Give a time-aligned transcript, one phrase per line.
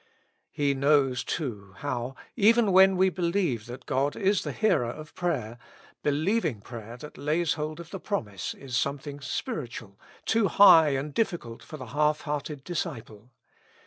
[0.49, 2.35] He knows too how, 41 With Christ in the School of Prayer.
[2.37, 5.57] even when we believe that God is the hearer of prayer,
[6.03, 11.61] beheving prayer that lays hold of the promise, is something spiritual, too high and difficult
[11.61, 13.29] for the half hearted disciple.